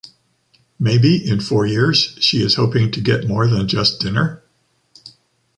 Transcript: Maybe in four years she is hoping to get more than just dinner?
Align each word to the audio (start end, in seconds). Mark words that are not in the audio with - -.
Maybe 0.79 1.29
in 1.29 1.41
four 1.41 1.67
years 1.67 2.17
she 2.19 2.41
is 2.41 2.55
hoping 2.55 2.89
to 2.89 2.99
get 3.01 3.27
more 3.27 3.45
than 3.47 3.67
just 3.67 3.99
dinner? 4.01 4.41